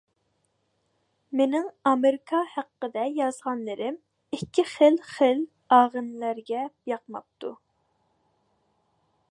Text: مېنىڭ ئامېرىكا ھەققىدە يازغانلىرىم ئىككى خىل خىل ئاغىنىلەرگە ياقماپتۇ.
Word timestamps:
مېنىڭ 1.41 1.67
ئامېرىكا 1.89 2.39
ھەققىدە 2.53 3.03
يازغانلىرىم 3.17 3.99
ئىككى 4.39 4.67
خىل 4.71 4.99
خىل 5.11 5.45
ئاغىنىلەرگە 5.77 6.65
ياقماپتۇ. 6.95 7.55